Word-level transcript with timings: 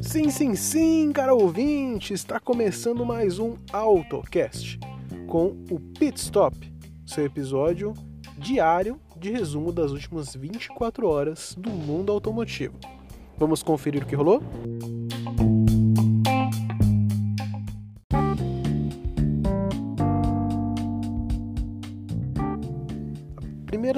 Sim, 0.00 0.28
sim, 0.30 0.54
sim, 0.54 1.12
cara 1.12 1.34
ouvinte, 1.34 2.12
está 2.12 2.38
começando 2.38 3.04
mais 3.04 3.38
um 3.38 3.56
AutoCast 3.72 4.78
com 5.26 5.56
o 5.70 5.80
Pit 5.98 6.20
Stop, 6.20 6.72
seu 7.06 7.24
episódio 7.24 7.94
diário 8.36 9.00
de 9.16 9.30
resumo 9.30 9.72
das 9.72 9.92
últimas 9.92 10.34
24 10.34 11.08
horas 11.08 11.54
do 11.56 11.70
mundo 11.70 12.12
automotivo. 12.12 12.78
Vamos 13.38 13.62
conferir 13.62 14.02
o 14.02 14.06
que 14.06 14.14
rolou? 14.14 14.42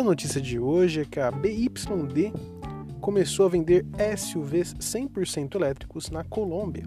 Notícia 0.05 0.41
de 0.41 0.59
hoje 0.59 1.01
é 1.01 1.05
que 1.07 1.19
a 1.19 1.31
BYD 1.31 2.33
começou 3.01 3.47
a 3.47 3.49
vender 3.49 3.87
SUVs 4.17 4.75
100% 4.75 5.55
elétricos 5.55 6.11
na 6.11 6.23
Colômbia. 6.23 6.85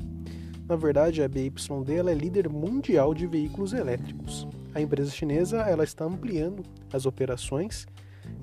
Na 0.67 0.75
verdade, 0.75 1.23
a 1.23 1.27
BYD 1.27 2.09
é 2.09 2.13
líder 2.13 2.47
mundial 2.47 3.15
de 3.15 3.25
veículos 3.25 3.73
elétricos. 3.73 4.47
A 4.73 4.79
empresa 4.79 5.09
chinesa 5.09 5.57
ela 5.61 5.83
está 5.83 6.05
ampliando 6.05 6.61
as 6.93 7.07
operações 7.07 7.87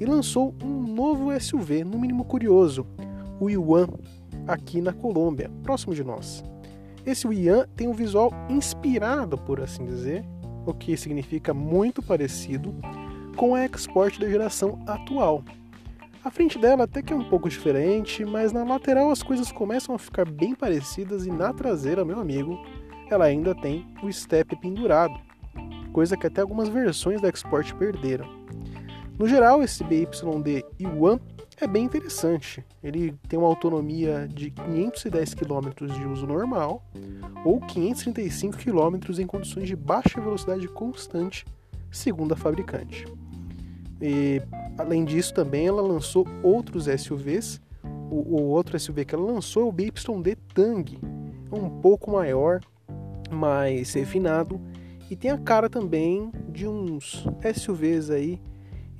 e 0.00 0.04
lançou 0.04 0.52
um 0.62 0.82
novo 0.82 1.30
SUV, 1.38 1.84
no 1.84 1.98
mínimo 1.98 2.24
curioso, 2.24 2.84
o 3.38 3.48
Yuan, 3.48 3.88
aqui 4.46 4.80
na 4.80 4.92
Colômbia, 4.92 5.50
próximo 5.62 5.94
de 5.94 6.02
nós. 6.02 6.42
Esse 7.06 7.28
Yuan 7.28 7.68
tem 7.76 7.86
um 7.86 7.94
visual 7.94 8.32
inspirado, 8.48 9.38
por 9.38 9.60
assim 9.60 9.84
dizer, 9.84 10.24
o 10.66 10.74
que 10.74 10.96
significa 10.96 11.54
muito 11.54 12.02
parecido 12.02 12.74
com 13.34 13.54
a 13.54 13.64
Export 13.64 14.18
da 14.18 14.28
geração 14.28 14.82
atual. 14.86 15.44
A 16.24 16.30
frente 16.30 16.58
dela 16.58 16.84
até 16.84 17.02
que 17.02 17.12
é 17.12 17.16
um 17.16 17.28
pouco 17.28 17.48
diferente, 17.48 18.24
mas 18.24 18.52
na 18.52 18.64
lateral 18.64 19.10
as 19.10 19.22
coisas 19.22 19.52
começam 19.52 19.94
a 19.94 19.98
ficar 19.98 20.24
bem 20.24 20.54
parecidas 20.54 21.26
e 21.26 21.30
na 21.30 21.52
traseira, 21.52 22.04
meu 22.04 22.18
amigo, 22.18 22.58
ela 23.10 23.26
ainda 23.26 23.54
tem 23.54 23.86
o 24.02 24.10
step 24.10 24.56
pendurado, 24.56 25.14
coisa 25.92 26.16
que 26.16 26.26
até 26.26 26.40
algumas 26.40 26.68
versões 26.68 27.20
da 27.20 27.28
Export 27.28 27.74
perderam. 27.74 28.26
No 29.18 29.28
geral, 29.28 29.62
esse 29.62 29.84
BYD 29.84 30.64
Yuan 30.80 31.20
é 31.60 31.66
bem 31.66 31.84
interessante. 31.84 32.64
Ele 32.82 33.14
tem 33.28 33.38
uma 33.38 33.46
autonomia 33.46 34.26
de 34.26 34.50
510 34.50 35.34
km 35.34 35.86
de 35.86 36.04
uso 36.06 36.26
normal 36.26 36.82
ou 37.44 37.60
535 37.60 38.56
km 38.56 39.20
em 39.20 39.26
condições 39.26 39.68
de 39.68 39.76
baixa 39.76 40.20
velocidade 40.20 40.66
constante, 40.66 41.44
segundo 41.96 42.32
a 42.32 42.36
fabricante. 42.36 43.06
E, 44.00 44.42
além 44.76 45.04
disso, 45.04 45.32
também 45.32 45.66
ela 45.66 45.82
lançou 45.82 46.26
outros 46.42 46.86
SUVs. 46.86 47.60
O, 48.10 48.36
o 48.36 48.42
outro 48.48 48.78
SUV 48.78 49.04
que 49.04 49.14
ela 49.14 49.24
lançou 49.24 49.62
é 49.62 49.66
o 49.66 49.72
BYD 49.72 50.36
Tang, 50.54 50.98
é 51.50 51.54
um 51.54 51.70
pouco 51.80 52.10
maior, 52.10 52.60
mais 53.30 53.92
refinado 53.94 54.60
e 55.10 55.16
tem 55.16 55.30
a 55.30 55.38
cara 55.38 55.68
também 55.68 56.30
de 56.48 56.66
uns 56.66 57.26
SUVs 57.54 58.10
aí 58.10 58.40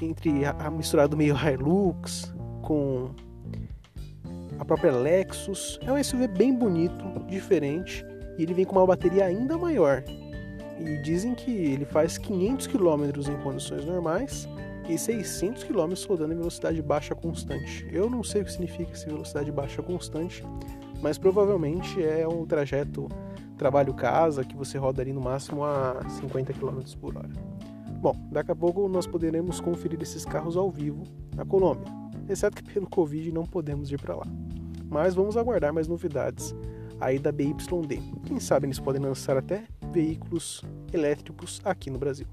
entre 0.01 0.45
a, 0.45 0.51
a 0.51 0.71
misturado 0.71 1.17
meio 1.17 1.35
Hilux 1.35 2.33
com 2.63 3.11
a 4.59 4.65
própria 4.65 4.93
Lexus. 4.93 5.79
É 5.83 5.93
um 5.93 6.03
SUV 6.03 6.29
bem 6.29 6.55
bonito, 6.55 7.05
diferente, 7.27 8.05
e 8.39 8.43
ele 8.43 8.55
vem 8.55 8.65
com 8.65 8.77
uma 8.77 8.87
bateria 8.87 9.25
ainda 9.25 9.57
maior. 9.57 10.05
E 10.79 10.99
dizem 10.99 11.35
que 11.35 11.51
ele 11.51 11.85
faz 11.85 12.19
500 12.19 12.67
km 12.67 13.05
em 13.31 13.43
condições 13.43 13.85
normais 13.85 14.49
e 14.89 14.99
600 14.99 15.65
km 15.65 15.93
rodando 16.09 16.35
em 16.35 16.37
velocidade 16.37 16.83
baixa 16.83 17.15
constante. 17.15 17.87
Eu 17.91 18.11
não 18.11 18.23
sei 18.23 18.43
o 18.43 18.45
que 18.45 18.53
significa 18.53 18.93
essa 18.93 19.07
velocidade 19.07 19.51
baixa 19.51 19.83
constante, 19.83 20.45
mas 21.01 21.17
provavelmente 21.17 22.03
é 22.03 22.27
um 22.27 22.45
trajeto 22.45 23.09
trabalho-casa 23.57 24.45
que 24.45 24.57
você 24.57 24.77
roda 24.77 25.01
ali 25.01 25.13
no 25.13 25.21
máximo 25.21 25.65
a 25.65 26.05
50 26.21 26.53
km 26.53 26.81
por 27.01 27.17
hora. 27.17 27.31
Bom, 28.01 28.15
daqui 28.31 28.51
a 28.51 28.57
pouco 28.57 28.89
nós 28.89 29.07
poderemos 29.07 29.61
conferir 29.61 30.03
esses 30.03 30.25
carros 30.25 30.57
ao 30.57 30.71
vivo 30.71 31.05
na 31.35 31.45
Colômbia, 31.45 31.91
exceto 32.29 32.63
que 32.63 32.73
pelo 32.73 32.87
Covid 32.87 33.33
não 33.33 33.45
podemos 33.45 33.91
ir 33.91 33.99
para 33.99 34.17
lá. 34.17 34.27
Mas 34.91 35.15
vamos 35.15 35.37
aguardar 35.37 35.73
mais 35.73 35.89
novidades 35.89 36.55
aí 37.01 37.19
da 37.19 37.33
BYD. 37.33 38.03
Quem 38.27 38.39
sabe 38.39 38.67
eles 38.67 38.79
podem 38.79 39.01
lançar 39.01 39.37
até 39.37 39.65
veículos 39.95 40.61
elétricos 40.93 41.61
aqui 41.65 41.89
no 41.89 41.99
Brasil. 41.99 42.27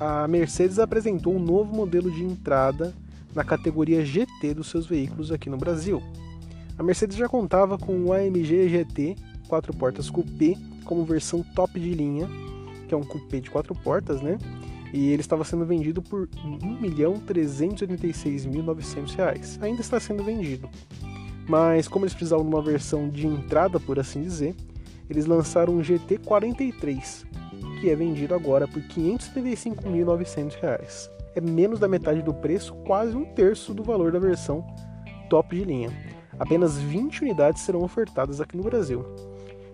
A 0.00 0.26
Mercedes 0.28 0.78
apresentou 0.78 1.34
um 1.34 1.38
novo 1.38 1.74
modelo 1.74 2.10
de 2.10 2.24
entrada 2.24 2.94
na 3.34 3.42
categoria 3.42 4.04
GT 4.04 4.54
dos 4.54 4.68
seus 4.68 4.86
veículos 4.86 5.32
aqui 5.32 5.50
no 5.50 5.56
Brasil. 5.56 6.00
A 6.78 6.82
Mercedes 6.82 7.16
já 7.16 7.28
contava 7.28 7.76
com 7.76 8.04
o 8.04 8.12
AMG 8.12 8.68
GT 8.68 9.16
4 9.48 9.74
portas 9.76 10.08
coupé 10.08 10.54
como 10.84 11.04
versão 11.04 11.42
top 11.54 11.78
de 11.78 11.92
linha, 11.92 12.28
que 12.88 12.94
é 12.94 12.96
um 12.96 13.04
coupé 13.04 13.40
de 13.40 13.50
4 13.50 13.74
portas, 13.74 14.20
né? 14.20 14.38
E 14.92 15.10
ele 15.10 15.22
estava 15.22 15.44
sendo 15.44 15.64
vendido 15.64 16.02
por 16.02 16.28
R$ 16.28 16.58
1.386.900. 16.82 19.62
Ainda 19.62 19.80
está 19.80 19.98
sendo 19.98 20.22
vendido. 20.22 20.68
Mas 21.48 21.88
como 21.88 22.04
eles 22.04 22.14
precisavam 22.14 22.44
de 22.44 22.50
uma 22.54 22.62
versão 22.62 23.08
de 23.08 23.26
entrada, 23.26 23.80
por 23.80 23.98
assim 23.98 24.22
dizer, 24.22 24.54
eles 25.08 25.24
lançaram 25.26 25.74
um 25.74 25.80
GT43, 25.80 27.24
que 27.80 27.88
é 27.90 27.96
vendido 27.96 28.34
agora 28.34 28.68
por 28.68 28.82
R$ 28.82 28.88
575.900. 28.88 31.10
É 31.34 31.40
menos 31.40 31.80
da 31.80 31.88
metade 31.88 32.20
do 32.22 32.34
preço, 32.34 32.74
quase 32.86 33.16
um 33.16 33.24
terço 33.24 33.72
do 33.72 33.82
valor 33.82 34.12
da 34.12 34.18
versão 34.18 34.62
top 35.30 35.56
de 35.56 35.64
linha. 35.64 35.90
Apenas 36.38 36.78
20 36.78 37.22
unidades 37.22 37.62
serão 37.62 37.82
ofertadas 37.82 38.38
aqui 38.40 38.56
no 38.56 38.62
Brasil. 38.62 39.04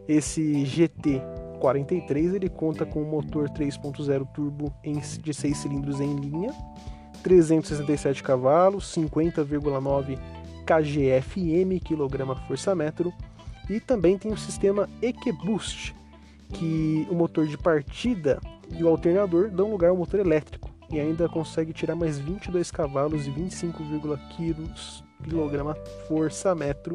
Esse 0.06 0.64
GT 0.64 1.20
43 1.58 2.34
ele 2.34 2.48
conta 2.48 2.86
com 2.86 3.02
um 3.02 3.10
motor 3.10 3.48
3.0 3.50 4.26
turbo 4.32 4.72
de 5.22 5.34
6 5.34 5.56
cilindros 5.56 6.00
em 6.00 6.16
linha, 6.16 6.54
367 7.22 8.22
cavalos, 8.22 8.94
50,9 8.94 10.18
kgfm 10.64 11.80
kgfm 11.80 13.12
e 13.68 13.80
também 13.80 14.16
tem 14.16 14.32
o 14.32 14.36
sistema 14.36 14.88
EQBoost, 15.02 15.94
que 16.52 17.06
o 17.10 17.14
motor 17.14 17.46
de 17.46 17.58
partida 17.58 18.40
e 18.70 18.82
o 18.82 18.88
alternador 18.88 19.50
dão 19.50 19.70
lugar 19.70 19.90
ao 19.90 19.96
motor 19.96 20.20
elétrico 20.20 20.70
e 20.90 20.98
ainda 20.98 21.28
consegue 21.28 21.72
tirar 21.72 21.94
mais 21.94 22.18
22 22.18 22.70
cavalos 22.70 23.26
e 23.26 23.30
25,1 23.30 25.07
kg 25.24 25.74
força 26.06 26.54
metro 26.54 26.94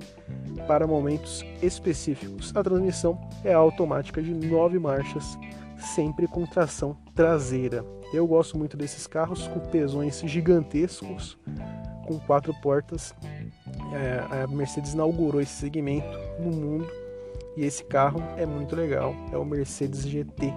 para 0.67 0.87
momentos 0.87 1.43
específicos. 1.61 2.51
A 2.55 2.63
transmissão 2.63 3.19
é 3.43 3.53
automática 3.53 4.21
de 4.21 4.33
9 4.33 4.79
marchas, 4.79 5.37
sempre 5.77 6.27
com 6.27 6.45
tração 6.45 6.95
traseira. 7.15 7.85
Eu 8.13 8.27
gosto 8.27 8.57
muito 8.57 8.77
desses 8.77 9.07
carros 9.07 9.47
com 9.47 9.59
pesões 9.59 10.21
gigantescos, 10.25 11.37
com 12.05 12.19
quatro 12.19 12.53
portas. 12.61 13.13
É, 13.93 14.43
a 14.43 14.47
Mercedes 14.47 14.93
inaugurou 14.93 15.41
esse 15.41 15.53
segmento 15.53 16.17
no 16.39 16.51
mundo 16.51 16.87
e 17.57 17.63
esse 17.63 17.83
carro 17.83 18.21
é 18.37 18.45
muito 18.45 18.75
legal. 18.75 19.15
É 19.31 19.37
o 19.37 19.45
Mercedes 19.45 20.01
GT. 20.07 20.53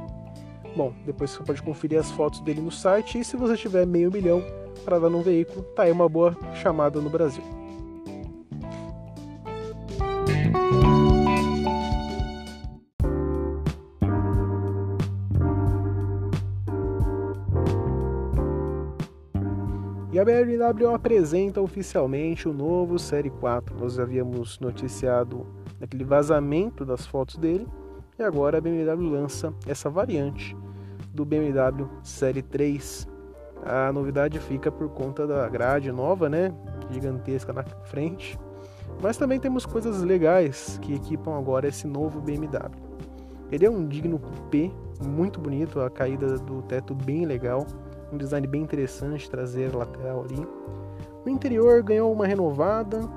Bom, 0.77 0.93
depois 1.07 1.31
você 1.31 1.43
pode 1.43 1.63
conferir 1.63 1.99
as 1.99 2.11
fotos 2.11 2.41
dele 2.41 2.61
no 2.61 2.71
site 2.71 3.19
e 3.19 3.25
se 3.25 3.35
você 3.35 3.57
tiver 3.57 3.87
meio 3.87 4.13
milhão 4.13 4.45
para 4.85 4.99
dar 4.99 5.09
num 5.09 5.23
veículo, 5.23 5.63
tá 5.75 5.85
aí 5.85 5.91
uma 5.91 6.07
boa 6.07 6.37
chamada 6.55 7.01
no 7.01 7.09
Brasil. 7.09 7.43
E 20.13 20.19
a 20.19 20.25
BMW 20.27 20.95
apresenta 20.95 21.59
oficialmente 21.59 22.47
o 22.47 22.53
novo 22.53 22.99
Série 22.99 23.31
4. 23.31 23.79
Nós 23.79 23.99
havíamos 23.99 24.61
noticiado 24.61 25.47
aquele 25.81 26.05
vazamento 26.05 26.85
das 26.85 27.07
fotos 27.07 27.39
dele 27.39 27.67
e 28.19 28.23
agora 28.23 28.59
a 28.59 28.61
BMW 28.61 29.11
lança 29.11 29.55
essa 29.67 29.89
variante 29.89 30.55
do 31.17 31.25
BMW 31.25 31.89
Série 32.03 32.43
3. 32.43 33.09
A 33.65 33.93
novidade 33.93 34.39
fica 34.39 34.71
por 34.71 34.89
conta 34.91 35.27
da 35.27 35.49
grade 35.49 35.91
nova, 35.91 36.29
né? 36.29 36.55
Gigantesca 36.91 37.53
na 37.53 37.65
frente. 37.65 38.39
Mas 39.03 39.17
também 39.17 39.41
temos 39.41 39.67
coisas 39.67 40.03
legais 40.03 40.79
que 40.81 40.95
equipam 40.95 41.37
agora 41.37 41.67
esse 41.67 41.87
novo 41.87 42.21
BMW. 42.21 42.71
Ele 43.51 43.67
é 43.67 43.71
um 43.71 43.87
digno 43.87 44.19
coupé, 44.19 44.71
muito 45.05 45.41
bonito, 45.41 45.81
a 45.81 45.91
caída 45.91 46.39
do 46.39 46.63
teto 46.63 46.95
bem 46.95 47.25
legal 47.25 47.67
um 48.13 48.17
design 48.17 48.47
bem 48.47 48.63
interessante, 48.63 49.31
traseira, 49.31 49.77
lateral 49.77 50.25
ali. 50.25 50.47
O 51.25 51.29
interior 51.29 51.83
ganhou 51.83 52.13
uma 52.13 52.27
renovada, 52.27 53.09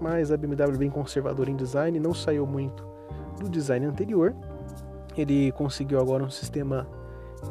mas 0.00 0.32
a 0.32 0.36
BMW 0.36 0.78
bem 0.78 0.90
conservadora 0.90 1.50
em 1.50 1.56
design, 1.56 1.98
não 2.00 2.14
saiu 2.14 2.46
muito 2.46 2.86
do 3.38 3.48
design 3.48 3.86
anterior. 3.86 4.34
Ele 5.16 5.52
conseguiu 5.52 6.00
agora 6.00 6.24
um 6.24 6.30
sistema 6.30 6.86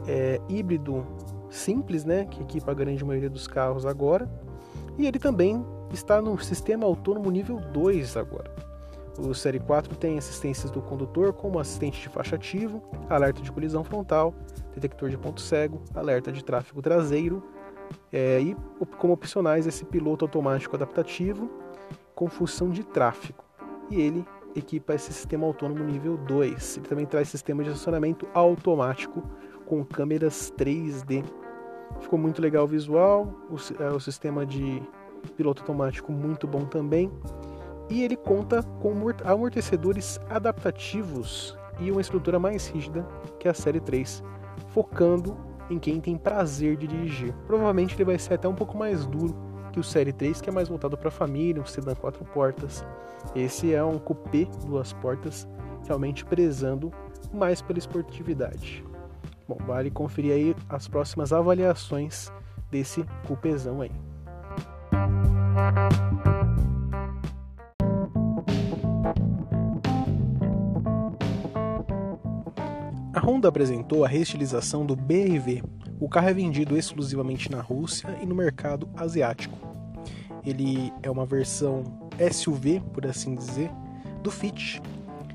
é, 0.08 0.40
híbrido 0.50 1.06
simples, 1.50 2.04
né, 2.04 2.26
que 2.26 2.42
equipa 2.42 2.72
a 2.72 2.74
grande 2.74 3.04
maioria 3.04 3.30
dos 3.30 3.48
carros 3.48 3.86
agora. 3.86 4.30
E 4.98 5.06
ele 5.06 5.20
também 5.20 5.66
está 5.94 6.22
no 6.22 6.38
sistema 6.40 6.86
autônomo 6.86 7.30
nível 7.30 7.60
2 7.60 8.18
agora. 8.18 8.52
O 9.18 9.34
Série 9.34 9.60
4 9.60 9.96
tem 9.96 10.18
assistências 10.18 10.70
do 10.70 10.82
condutor, 10.82 11.34
como 11.34 11.60
assistente 11.60 12.00
de 12.02 12.10
faixa 12.10 12.36
ativo, 12.36 12.84
alerta 13.10 13.42
de 13.42 13.52
colisão 13.52 13.84
frontal, 13.84 14.34
detector 14.76 15.10
de 15.10 15.18
ponto 15.18 15.42
cego, 15.42 15.82
alerta 15.96 16.32
de 16.32 16.44
tráfego 16.44 16.82
traseiro, 16.82 17.44
é, 18.12 18.40
e 18.40 18.56
como 18.98 19.14
opcionais 19.14 19.66
esse 19.66 19.86
piloto 19.86 20.26
automático 20.26 20.76
adaptativo 20.76 21.50
com 22.14 22.28
função 22.28 22.70
de 22.70 22.84
tráfego. 22.84 23.44
E 23.90 24.00
ele 24.00 24.26
equipa 24.56 24.94
esse 24.94 25.14
sistema 25.14 25.46
autônomo 25.46 25.84
nível 25.84 26.18
2. 26.18 26.78
Ele 26.78 26.88
também 26.88 27.06
traz 27.06 27.30
sistema 27.30 27.64
de 27.64 27.70
estacionamento 27.70 28.28
automático 28.34 29.24
com 29.68 29.84
câmeras 29.84 30.52
3D. 30.58 31.24
Ficou 32.00 32.18
muito 32.18 32.42
legal 32.42 32.66
o 32.66 32.68
visual, 32.68 33.34
o, 33.50 33.84
é, 33.84 33.90
o 33.90 34.00
sistema 34.00 34.46
de 34.46 34.82
piloto 35.36 35.62
automático 35.62 36.12
muito 36.12 36.48
bom 36.48 36.66
também 36.66 37.12
e 37.90 38.04
ele 38.04 38.16
conta 38.16 38.64
com 38.82 38.94
amortecedores 39.24 40.20
adaptativos 40.30 41.58
e 41.80 41.92
uma 41.92 42.02
estrutura 42.02 42.40
mais 42.40 42.68
rígida 42.68 43.08
que 43.40 43.48
a 43.48 43.54
série 43.54 43.80
3, 43.80 44.24
focando 44.70 45.38
em 45.70 45.80
quem 45.80 46.00
tem 46.00 46.18
prazer 46.18 46.76
de 46.78 46.88
dirigir. 46.88 47.34
Provavelmente 47.46 47.96
ele 47.96 48.06
vai 48.06 48.20
ser 48.20 48.36
até 48.36 48.48
um 48.48 48.56
pouco 48.56 48.78
mais 48.78 49.06
duro 49.06 49.36
que 49.72 49.80
o 49.80 49.84
série 49.84 50.12
3, 50.12 50.42
que 50.42 50.50
é 50.50 50.54
mais 50.54 50.68
voltado 50.68 50.98
para 50.98 51.10
a 51.10 51.12
família, 51.12 51.62
um 51.62 51.66
sedã 51.66 51.94
quatro 51.94 52.26
portas. 52.26 52.86
Esse 53.36 53.74
é 53.74 53.84
um 53.84 54.00
coupé 54.00 54.48
duas 54.66 54.94
portas, 54.94 55.48
realmente 55.86 56.26
prezando 56.26 56.92
mais 57.34 57.62
pela 57.62 57.80
esportividade. 57.80 58.84
Bom, 59.48 59.58
vale 59.66 59.90
conferir 59.90 60.34
aí 60.34 60.56
as 60.68 60.88
próximas 60.88 61.32
avaliações 61.32 62.30
desse 62.70 63.06
cupezão 63.26 63.82
aí. 63.82 63.92
A 73.14 73.20
Honda 73.20 73.48
apresentou 73.48 74.04
a 74.04 74.08
reestilização 74.08 74.86
do 74.86 74.96
BRV. 74.96 75.64
O 76.00 76.10
carro 76.10 76.30
é 76.30 76.34
vendido 76.34 76.78
exclusivamente 76.78 77.50
na 77.50 77.62
Rússia 77.62 78.18
e 78.22 78.26
no 78.26 78.36
mercado 78.36 78.90
asiático. 78.96 79.58
Ele 80.46 80.94
é 81.02 81.10
uma 81.10 81.26
versão 81.26 81.84
SUV, 82.32 82.82
por 82.94 83.06
assim 83.06 83.34
dizer, 83.34 83.72
do 84.22 84.30
Fit. 84.30 84.82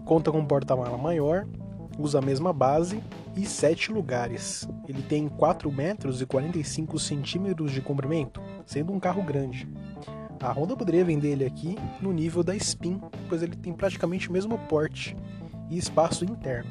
Conta 0.04 0.30
com 0.30 0.38
um 0.38 0.44
porta-mala 0.44 0.96
maior, 0.96 1.46
usa 1.98 2.18
a 2.18 2.22
mesma 2.22 2.52
base 2.52 3.02
e 3.36 3.46
7 3.46 3.92
lugares. 3.92 4.68
Ele 4.88 5.02
tem 5.02 5.28
4 5.28 5.70
metros 5.70 6.20
e 6.20 6.26
45 6.26 6.98
centímetros 6.98 7.72
de 7.72 7.80
comprimento, 7.80 8.40
sendo 8.66 8.92
um 8.92 9.00
carro 9.00 9.22
grande. 9.22 9.68
A 10.40 10.50
Honda 10.52 10.76
poderia 10.76 11.04
vender 11.04 11.30
ele 11.30 11.44
aqui 11.44 11.76
no 12.00 12.12
nível 12.12 12.42
da 12.42 12.54
Spin, 12.56 13.00
pois 13.28 13.42
ele 13.42 13.56
tem 13.56 13.72
praticamente 13.72 14.28
o 14.28 14.32
mesmo 14.32 14.58
porte 14.58 15.16
e 15.70 15.78
espaço 15.78 16.24
interno. 16.24 16.70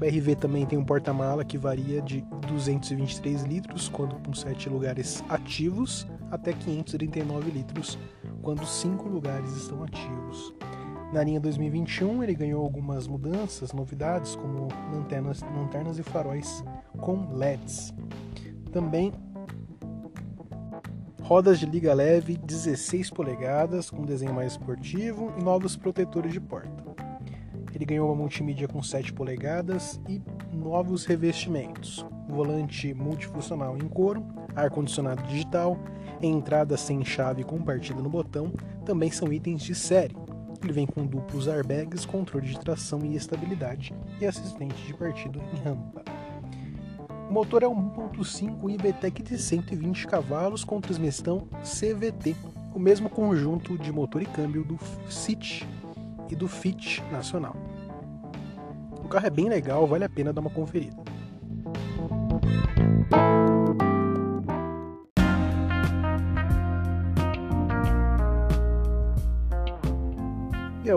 BRV 0.00 0.34
também 0.34 0.64
tem 0.64 0.78
um 0.78 0.84
porta-mala 0.84 1.44
que 1.44 1.58
varia 1.58 2.00
de 2.00 2.22
223 2.48 3.42
litros, 3.42 3.88
quando 3.90 4.16
com 4.24 4.32
7 4.32 4.70
lugares 4.70 5.22
ativos, 5.28 6.06
até 6.30 6.54
539 6.54 7.50
litros, 7.50 7.98
quando 8.40 8.64
5 8.64 9.06
lugares 9.08 9.54
estão 9.54 9.84
ativos. 9.84 10.54
Na 11.12 11.24
linha 11.24 11.40
2021, 11.40 12.22
ele 12.22 12.34
ganhou 12.34 12.62
algumas 12.62 13.08
mudanças, 13.08 13.72
novidades, 13.72 14.36
como 14.36 14.68
lanternas, 14.92 15.40
lanternas 15.42 15.98
e 15.98 16.04
faróis 16.04 16.62
com 17.00 17.34
LEDs. 17.34 17.92
Também 18.70 19.12
rodas 21.20 21.58
de 21.58 21.66
liga 21.66 21.92
leve 21.92 22.36
16 22.36 23.10
polegadas, 23.10 23.90
com 23.90 24.04
desenho 24.04 24.32
mais 24.32 24.52
esportivo 24.52 25.32
e 25.36 25.42
novos 25.42 25.76
protetores 25.76 26.32
de 26.32 26.40
porta. 26.40 26.84
Ele 27.74 27.84
ganhou 27.84 28.08
uma 28.08 28.16
multimídia 28.16 28.68
com 28.68 28.80
7 28.80 29.12
polegadas 29.12 30.00
e 30.08 30.22
novos 30.52 31.04
revestimentos. 31.06 32.04
Volante 32.28 32.94
multifuncional 32.94 33.76
em 33.76 33.88
couro, 33.88 34.24
ar-condicionado 34.54 35.24
digital, 35.24 35.76
entrada 36.22 36.76
sem 36.76 37.04
chave 37.04 37.42
com 37.42 37.60
partida 37.60 38.00
no 38.00 38.08
botão 38.08 38.52
também 38.84 39.10
são 39.10 39.32
itens 39.32 39.62
de 39.62 39.74
série. 39.74 40.16
Ele 40.62 40.72
vem 40.72 40.86
com 40.86 41.06
duplos 41.06 41.48
airbags, 41.48 42.04
controle 42.04 42.46
de 42.46 42.58
tração 42.58 43.04
e 43.04 43.16
estabilidade 43.16 43.94
e 44.20 44.26
assistente 44.26 44.86
de 44.86 44.94
partida 44.94 45.38
em 45.38 45.62
rampa. 45.62 46.04
O 47.28 47.32
motor 47.32 47.62
é 47.62 47.68
um 47.68 47.90
1.5 47.90 48.68
IVTEC 48.70 49.22
de 49.22 49.38
120 49.38 50.06
cavalos 50.06 50.64
com 50.64 50.80
transmissão 50.80 51.46
CVT, 51.62 52.34
o 52.74 52.78
mesmo 52.78 53.08
conjunto 53.08 53.78
de 53.78 53.92
motor 53.92 54.20
e 54.20 54.26
câmbio 54.26 54.64
do 54.64 54.78
City 55.08 55.66
e 56.28 56.34
do 56.34 56.48
Fit 56.48 57.02
nacional. 57.10 57.56
O 59.04 59.08
carro 59.08 59.26
é 59.26 59.30
bem 59.30 59.48
legal, 59.48 59.86
vale 59.86 60.04
a 60.04 60.08
pena 60.08 60.32
dar 60.32 60.40
uma 60.40 60.50
conferida. 60.50 60.99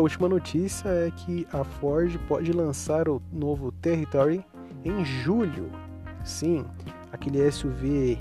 Última 0.04 0.28
notícia 0.28 0.90
é 0.90 1.10
que 1.12 1.48
a 1.54 1.64
Ford 1.64 2.18
pode 2.28 2.52
lançar 2.52 3.08
o 3.08 3.22
novo 3.32 3.72
Territory 3.72 4.46
em 4.84 5.04
julho. 5.06 5.72
Sim, 6.26 6.66
aquele 7.12 7.50
SUV 7.50 8.20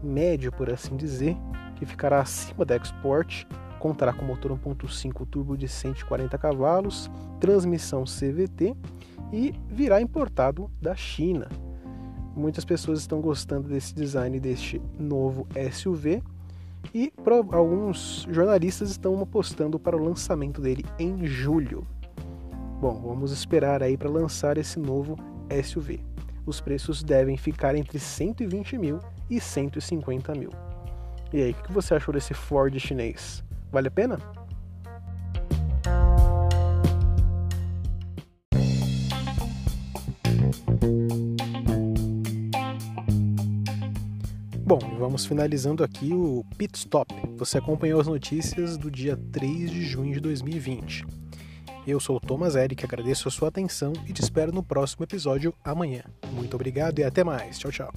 médio, 0.00 0.52
por 0.52 0.70
assim 0.70 0.96
dizer, 0.96 1.36
que 1.74 1.84
ficará 1.84 2.20
acima 2.20 2.64
da 2.64 2.76
Export 2.76 3.46
contará 3.80 4.12
com 4.12 4.24
motor 4.24 4.52
1.5 4.52 5.26
turbo 5.26 5.58
de 5.58 5.68
140 5.68 6.38
cavalos, 6.38 7.10
transmissão 7.40 8.04
CVT 8.04 8.74
e 9.32 9.52
virá 9.68 10.00
importado 10.00 10.70
da 10.80 10.94
China. 10.94 11.48
Muitas 12.34 12.64
pessoas 12.64 13.00
estão 13.00 13.20
gostando 13.20 13.68
desse 13.68 13.94
design 13.94 14.38
deste 14.40 14.80
novo 14.98 15.46
SUV 15.72 16.22
e 16.92 17.12
alguns 17.52 18.26
jornalistas 18.30 18.90
estão 18.90 19.20
apostando 19.20 19.78
para 19.78 19.96
o 19.96 20.04
lançamento 20.04 20.60
dele 20.60 20.84
em 20.98 21.26
julho. 21.26 21.86
Bom, 22.80 23.00
vamos 23.00 23.32
esperar 23.32 23.82
aí 23.82 23.96
para 23.96 24.10
lançar 24.10 24.58
esse 24.58 24.78
novo 24.78 25.16
SUV. 25.62 26.00
Os 26.44 26.60
preços 26.60 27.02
devem 27.02 27.36
ficar 27.36 27.74
entre 27.74 27.98
120 27.98 28.76
mil 28.76 29.00
e 29.30 29.40
150 29.40 30.34
mil. 30.34 30.50
E 31.32 31.42
aí, 31.42 31.50
o 31.52 31.54
que 31.54 31.72
você 31.72 31.94
achou 31.94 32.12
desse 32.12 32.34
Ford 32.34 32.78
chinês? 32.78 33.42
Vale 33.72 33.88
a 33.88 33.90
pena? 33.90 34.18
Bom, 45.14 45.18
vamos 45.18 45.26
finalizando 45.26 45.84
aqui 45.84 46.12
o 46.12 46.44
Pit 46.58 46.76
Stop. 46.76 47.14
Você 47.36 47.56
acompanhou 47.56 48.00
as 48.00 48.08
notícias 48.08 48.76
do 48.76 48.90
dia 48.90 49.16
3 49.30 49.70
de 49.70 49.84
junho 49.84 50.12
de 50.12 50.18
2020. 50.18 51.06
Eu 51.86 52.00
sou 52.00 52.16
o 52.16 52.20
Thomas 52.20 52.56
Eric, 52.56 52.84
agradeço 52.84 53.28
a 53.28 53.30
sua 53.30 53.46
atenção 53.46 53.92
e 54.08 54.12
te 54.12 54.20
espero 54.20 54.50
no 54.50 54.60
próximo 54.60 55.04
episódio 55.04 55.54
amanhã. 55.62 56.02
Muito 56.32 56.54
obrigado 56.54 56.98
e 56.98 57.04
até 57.04 57.22
mais. 57.22 57.60
Tchau, 57.60 57.70
tchau. 57.70 57.92